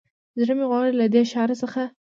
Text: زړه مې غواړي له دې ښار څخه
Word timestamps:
زړه 0.39 0.53
مې 0.57 0.65
غواړي 0.69 0.91
له 0.95 1.05
دې 1.13 1.21
ښار 1.31 1.49
څخه 1.61 1.81